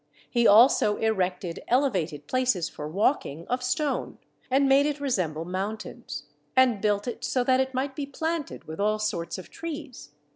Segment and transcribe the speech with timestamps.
[0.27, 4.17] He also erected elevated places for walking, of stone;
[4.49, 6.23] and made it resemble mountains:
[6.55, 10.09] and built it so that it might be planted with all sorts of trees.